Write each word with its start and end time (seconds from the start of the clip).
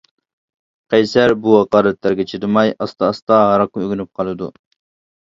قەيسەر 0.93 1.35
بۇ 1.43 1.53
ھاقارەتلەرگە 1.57 2.27
چىدىماي 2.33 2.75
ئاستا-ئاستا 2.81 3.41
ھاراققا 3.47 3.89
ئۆگىنىپ 3.89 4.15
قالىدۇ. 4.21 4.53